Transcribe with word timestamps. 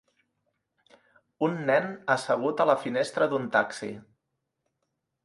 Un 1.47 1.59
nen 1.67 1.85
assegut 2.13 2.63
a 2.63 2.67
la 2.71 2.77
finestra 2.85 3.29
d'un 3.35 3.47
taxi. 3.57 3.91